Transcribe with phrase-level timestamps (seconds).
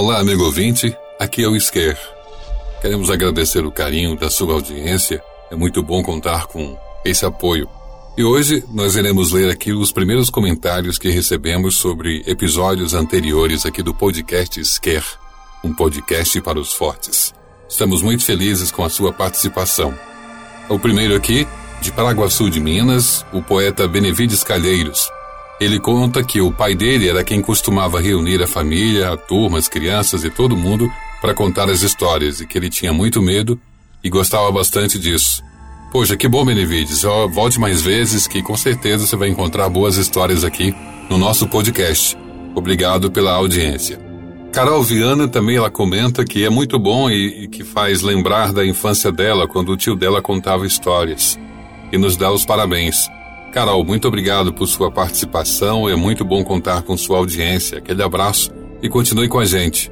[0.00, 1.98] Olá, amigo ouvinte, aqui é o Esquer.
[2.80, 7.68] Queremos agradecer o carinho da sua audiência, é muito bom contar com esse apoio.
[8.16, 13.82] E hoje nós iremos ler aqui os primeiros comentários que recebemos sobre episódios anteriores aqui
[13.82, 15.02] do podcast Esquer,
[15.64, 17.34] um podcast para os fortes.
[17.68, 19.92] Estamos muito felizes com a sua participação.
[20.68, 21.44] O primeiro aqui,
[21.82, 25.10] de Paraguaçu de Minas, o poeta Benevides Calheiros,
[25.60, 29.68] ele conta que o pai dele era quem costumava reunir a família, a turma, as
[29.68, 30.90] crianças e todo mundo
[31.20, 33.58] para contar as histórias e que ele tinha muito medo
[34.02, 35.42] e gostava bastante disso.
[35.90, 37.02] Poxa, que bom, Benevides.
[37.30, 40.74] volte mais vezes que com certeza você vai encontrar boas histórias aqui
[41.08, 42.16] no nosso podcast.
[42.54, 43.98] Obrigado pela audiência.
[44.52, 48.64] Carol Viana também ela comenta que é muito bom e, e que faz lembrar da
[48.64, 51.38] infância dela quando o tio dela contava histórias.
[51.90, 53.08] E nos dá os parabéns.
[53.52, 55.88] Carol, muito obrigado por sua participação.
[55.88, 57.78] É muito bom contar com sua audiência.
[57.78, 58.50] Aquele abraço
[58.82, 59.90] e continue com a gente.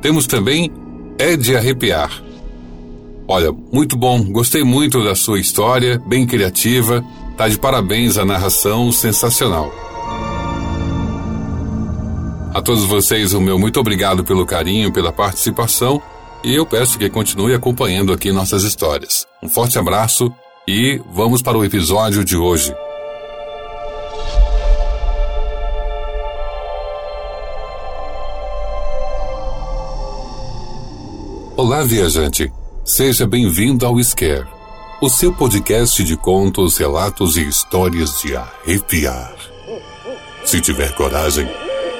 [0.00, 0.70] Temos também
[1.18, 2.22] É de Arrepiar.
[3.28, 4.22] Olha, muito bom.
[4.24, 7.04] Gostei muito da sua história, bem criativa.
[7.36, 9.72] Tá de parabéns a narração sensacional.
[12.52, 16.02] A todos vocês, o meu muito obrigado pelo carinho, pela participação
[16.42, 19.26] e eu peço que continue acompanhando aqui nossas histórias.
[19.42, 20.32] Um forte abraço
[20.70, 22.72] e vamos para o episódio de hoje.
[31.56, 32.52] Olá, viajante.
[32.84, 34.46] Seja bem-vindo ao Scare,
[35.02, 39.34] o seu podcast de contos, relatos e histórias de arrepiar.
[40.44, 41.48] Se tiver coragem,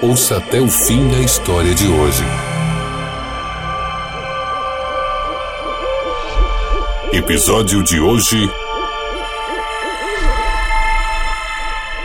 [0.01, 2.50] ouça até o fim a história de hoje.
[7.13, 8.49] Episódio de hoje: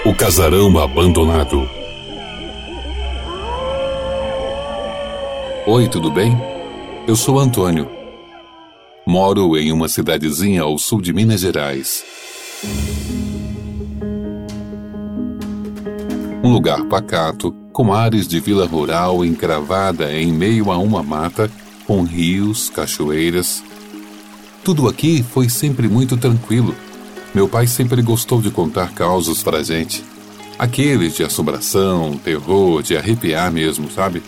[0.04, 1.70] O casarão abandonado.
[5.68, 6.36] Oi, tudo bem?
[7.08, 7.88] Eu sou Antônio.
[9.06, 12.04] Moro em uma cidadezinha ao sul de Minas Gerais.
[16.44, 21.48] Um lugar pacato, com ares de vila rural encravada em meio a uma mata,
[21.86, 23.64] com rios, cachoeiras,
[24.66, 26.74] tudo aqui foi sempre muito tranquilo.
[27.36, 30.04] Meu pai sempre gostou de contar causos para a gente.
[30.58, 34.24] Aqueles de assombração, terror, de arrepiar mesmo, sabe?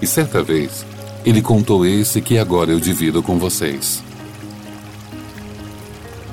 [0.00, 0.84] E certa vez,
[1.24, 4.02] ele contou esse que agora eu divido com vocês.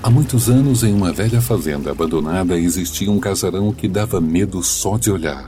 [0.01, 4.97] Há muitos anos, em uma velha fazenda abandonada, existia um casarão que dava medo só
[4.97, 5.47] de olhar.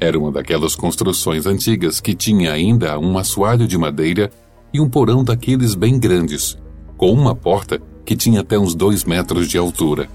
[0.00, 4.30] Era uma daquelas construções antigas que tinha ainda um assoalho de madeira
[4.74, 6.58] e um porão daqueles bem grandes,
[6.96, 10.08] com uma porta que tinha até uns dois metros de altura.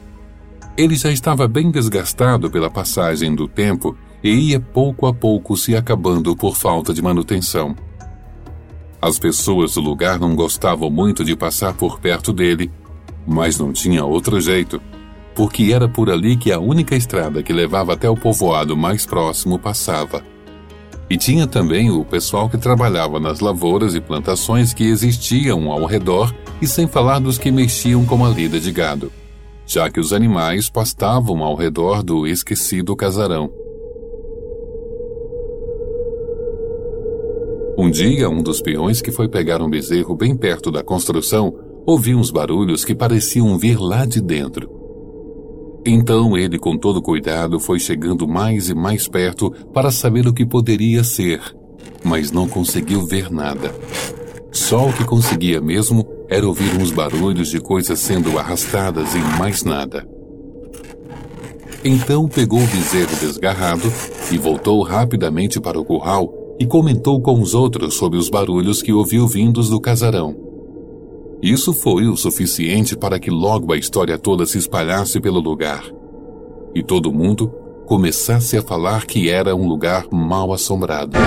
[0.78, 5.78] Ele já estava bem desgastado pela passagem do tempo e ia pouco a pouco se
[5.78, 7.74] acabando por falta de manutenção.
[9.02, 12.70] As pessoas do lugar não gostavam muito de passar por perto dele,
[13.26, 14.82] mas não tinha outro jeito,
[15.34, 19.58] porque era por ali que a única estrada que levava até o povoado mais próximo
[19.58, 20.22] passava.
[21.10, 26.34] E tinha também o pessoal que trabalhava nas lavouras e plantações que existiam ao redor,
[26.62, 29.12] e sem falar dos que mexiam com a lida de gado,
[29.66, 33.52] já que os animais pastavam ao redor do esquecido casarão.
[37.76, 41.56] Um dia, um dos peões que foi pegar um bezerro bem perto da construção
[41.88, 44.79] ouviu uns barulhos que pareciam vir lá de dentro.
[45.92, 50.46] Então ele, com todo cuidado, foi chegando mais e mais perto para saber o que
[50.46, 51.42] poderia ser,
[52.04, 53.74] mas não conseguiu ver nada.
[54.52, 59.64] Só o que conseguia mesmo era ouvir uns barulhos de coisas sendo arrastadas e mais
[59.64, 60.08] nada.
[61.84, 63.92] Então pegou o bezerro desgarrado
[64.32, 68.94] e voltou rapidamente para o curral e comentou com os outros sobre os barulhos que
[68.94, 70.49] ouviu vindos do casarão.
[71.42, 75.84] Isso foi o suficiente para que logo a história toda se espalhasse pelo lugar.
[76.76, 77.48] E todo mundo
[77.86, 81.18] começasse a falar que era um lugar mal assombrado.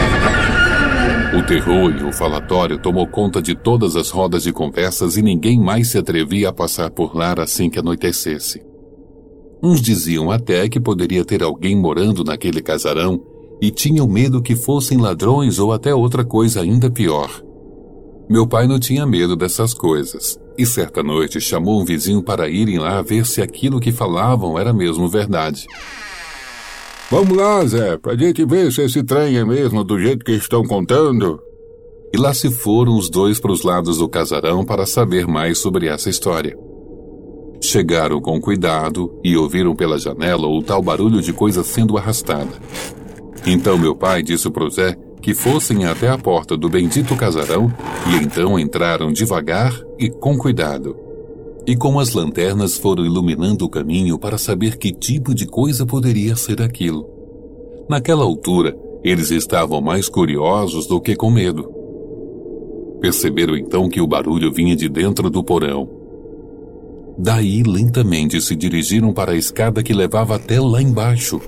[1.37, 5.59] O terror e o falatório tomou conta de todas as rodas de conversas e ninguém
[5.59, 8.63] mais se atrevia a passar por lá assim que anoitecesse.
[9.63, 13.19] Uns diziam até que poderia ter alguém morando naquele casarão
[13.63, 17.31] e tinham medo que fossem ladrões ou até outra coisa ainda pior.
[18.33, 22.79] Meu pai não tinha medo dessas coisas, e certa noite chamou um vizinho para irem
[22.79, 25.67] lá ver se aquilo que falavam era mesmo verdade.
[27.11, 30.65] Vamos lá, Zé, pra gente ver se esse trem é mesmo do jeito que estão
[30.65, 31.39] contando.
[32.11, 35.87] E lá se foram os dois para os lados do casarão para saber mais sobre
[35.87, 36.57] essa história.
[37.63, 42.53] Chegaram com cuidado e ouviram pela janela o tal barulho de coisa sendo arrastada.
[43.47, 47.73] Então meu pai disse pro Zé que fossem até a porta do bendito casarão
[48.11, 50.97] e então entraram devagar e com cuidado.
[51.65, 56.35] E com as lanternas foram iluminando o caminho para saber que tipo de coisa poderia
[56.35, 57.09] ser aquilo.
[57.89, 61.71] Naquela altura, eles estavam mais curiosos do que com medo.
[63.01, 65.89] Perceberam então que o barulho vinha de dentro do porão.
[67.17, 71.41] Daí, lentamente, se dirigiram para a escada que levava até lá embaixo.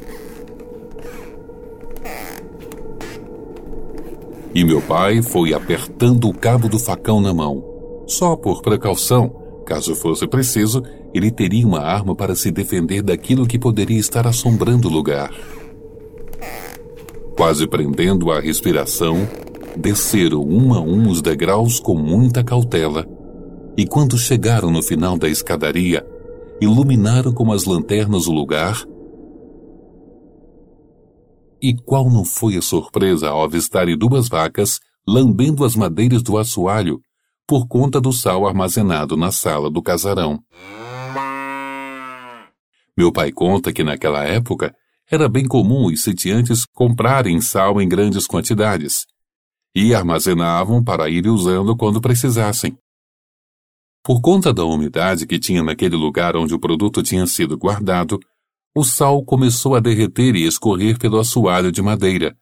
[4.55, 7.65] E meu pai foi apertando o cabo do facão na mão.
[8.06, 9.35] Só por precaução,
[9.67, 14.89] caso fosse preciso, ele teria uma arma para se defender daquilo que poderia estar assombrando
[14.89, 15.33] o lugar.
[17.37, 19.29] Quase prendendo a respiração,
[19.77, 23.07] desceram um a um os degraus com muita cautela,
[23.77, 26.07] e quando chegaram no final da escadaria,
[26.61, 28.85] iluminaram com as lanternas o lugar.
[31.66, 37.00] E qual não foi a surpresa ao avistarem duas vacas lambendo as madeiras do assoalho
[37.49, 40.38] por conta do sal armazenado na sala do casarão.
[42.94, 44.75] Meu pai conta que naquela época
[45.11, 49.06] era bem comum os sitiantes comprarem sal em grandes quantidades
[49.75, 52.76] e armazenavam para ir usando quando precisassem.
[54.02, 58.20] Por conta da umidade que tinha naquele lugar onde o produto tinha sido guardado,
[58.75, 62.37] o sal começou a derreter e escorrer pelo assoalho de madeira,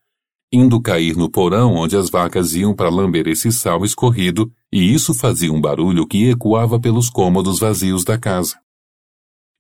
[0.51, 5.13] indo cair no porão onde as vacas iam para lamber esse sal escorrido, e isso
[5.13, 8.57] fazia um barulho que ecoava pelos cômodos vazios da casa.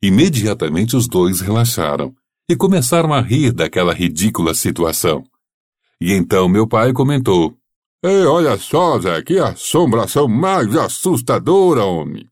[0.02, 2.14] Imediatamente os dois relaxaram
[2.48, 5.22] e começaram a rir daquela ridícula situação.
[6.00, 7.54] E então meu pai comentou:
[8.02, 12.31] Ei, olha só, Zé, que assombração mais assustadora, homem!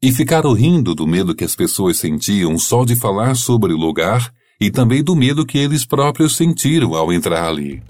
[0.00, 4.32] E ficaram rindo do medo que as pessoas sentiam só de falar sobre o lugar
[4.60, 7.82] e também do medo que eles próprios sentiram ao entrar ali.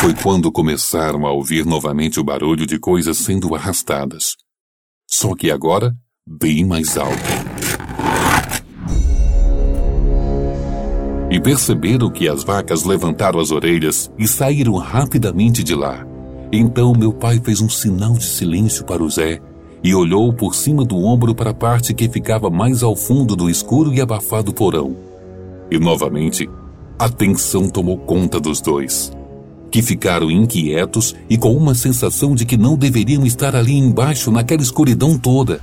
[0.00, 4.34] Foi quando começaram a ouvir novamente o barulho de coisas sendo arrastadas.
[5.08, 5.94] Só que agora,
[6.26, 7.14] bem mais alto.
[11.30, 16.09] E perceberam que as vacas levantaram as orelhas e saíram rapidamente de lá.
[16.52, 19.40] Então meu pai fez um sinal de silêncio para o Zé
[19.82, 23.48] e olhou por cima do ombro para a parte que ficava mais ao fundo do
[23.48, 24.96] escuro e abafado porão.
[25.70, 26.48] E novamente,
[26.98, 29.12] a tensão tomou conta dos dois,
[29.70, 34.60] que ficaram inquietos e com uma sensação de que não deveriam estar ali embaixo naquela
[34.60, 35.60] escuridão toda.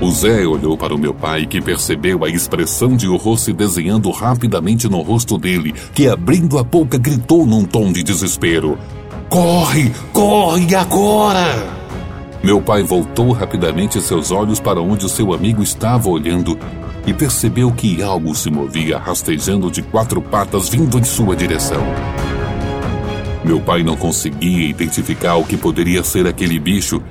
[0.00, 4.10] O Zé olhou para o meu pai, que percebeu a expressão de horror se desenhando
[4.10, 8.78] rapidamente no rosto dele, que abrindo a boca gritou num tom de desespero:
[9.28, 9.92] Corre!
[10.10, 11.80] Corre agora!
[12.42, 16.58] Meu pai voltou rapidamente seus olhos para onde seu amigo estava olhando
[17.06, 21.82] e percebeu que algo se movia rastejando de quatro patas vindo em sua direção.
[23.44, 27.02] Meu pai não conseguia identificar o que poderia ser aquele bicho,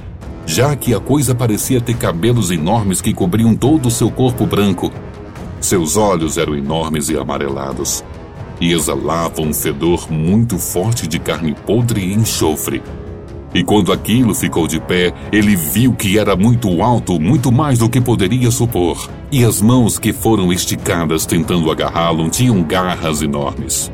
[0.50, 4.92] já que a coisa parecia ter cabelos enormes que cobriam todo o seu corpo branco.
[5.62, 8.04] Seus olhos eram enormes e amarelados
[8.60, 12.82] e exalava um fedor muito forte de carne podre e enxofre.
[13.54, 17.88] E quando aquilo ficou de pé, ele viu que era muito alto, muito mais do
[17.88, 19.08] que poderia supor.
[19.32, 23.92] E as mãos que foram esticadas tentando agarrá-lo tinham garras enormes.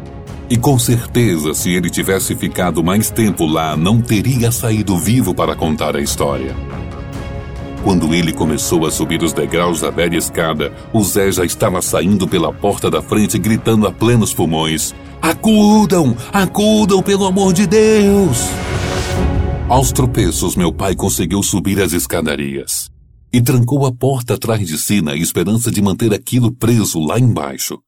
[0.50, 5.56] E com certeza, se ele tivesse ficado mais tempo lá, não teria saído vivo para
[5.56, 6.56] contar a história.
[7.84, 12.28] Quando ele começou a subir os degraus da velha escada, o Zé já estava saindo
[12.28, 16.16] pela porta da frente gritando a plenos pulmões: Acudam!
[16.32, 18.38] Acudam, pelo amor de Deus!
[19.68, 22.90] Aos tropeços, meu pai conseguiu subir as escadarias
[23.34, 27.80] e trancou a porta atrás de si na esperança de manter aquilo preso lá embaixo.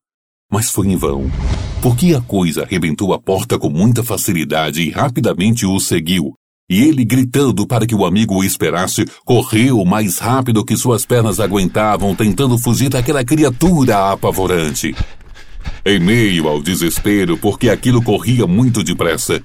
[0.51, 1.31] Mas foi em vão,
[1.81, 6.33] porque a coisa arrebentou a porta com muita facilidade e rapidamente o seguiu,
[6.69, 11.39] e ele, gritando para que o amigo o esperasse, correu mais rápido que suas pernas
[11.39, 14.93] aguentavam, tentando fugir daquela criatura apavorante.
[15.85, 19.41] Em meio ao desespero, porque aquilo corria muito depressa,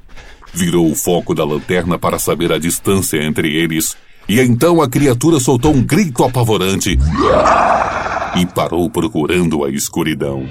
[0.53, 3.97] virou o foco da lanterna para saber a distância entre eles,
[4.29, 6.99] e então a criatura soltou um grito apavorante
[8.37, 10.49] e parou procurando a escuridão.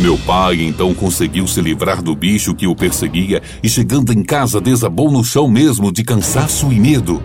[0.00, 4.58] Meu pai então conseguiu se livrar do bicho que o perseguia e, chegando em casa,
[4.58, 7.22] desabou no chão mesmo de cansaço e medo.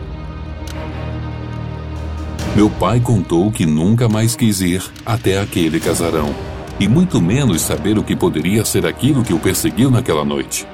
[2.54, 6.36] Meu pai contou que nunca mais quis ir até aquele casarão,
[6.78, 10.68] e muito menos saber o que poderia ser aquilo que o perseguiu naquela noite.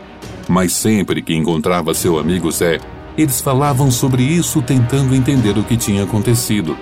[0.49, 2.79] Mas sempre que encontrava seu amigo Zé,
[3.15, 6.75] eles falavam sobre isso tentando entender o que tinha acontecido.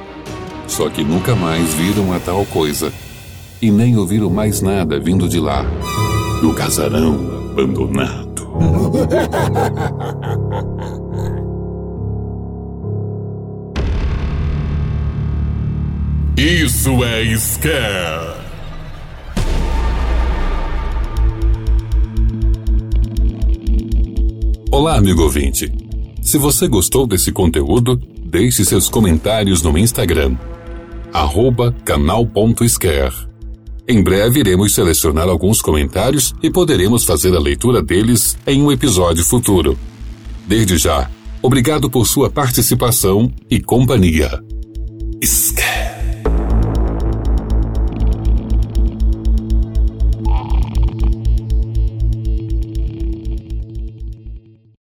[0.66, 2.94] Só que nunca mais viram a tal coisa
[3.62, 5.66] e nem ouviram mais nada vindo de lá.
[6.42, 7.16] Do casarão
[7.52, 8.48] abandonado.
[16.38, 18.40] Isso é Scare!
[24.72, 25.70] Olá, amigo ouvinte.
[26.22, 30.38] Se você gostou desse conteúdo, deixe seus comentários no Instagram,
[31.12, 33.29] arroba canal.scare.
[33.90, 39.26] Em breve iremos selecionar alguns comentários e poderemos fazer a leitura deles em um episódio
[39.26, 39.76] futuro.
[40.46, 41.10] Desde já,
[41.42, 44.44] obrigado por sua participação e companhia.
[45.26, 45.79] Scare.